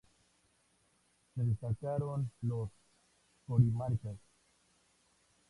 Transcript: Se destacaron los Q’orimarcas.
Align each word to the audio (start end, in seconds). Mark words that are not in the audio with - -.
Se 1.35 1.43
destacaron 1.43 2.31
los 2.41 2.71
Q’orimarcas. 3.45 4.17